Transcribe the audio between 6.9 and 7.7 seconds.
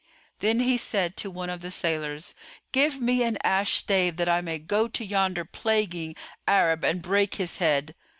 break his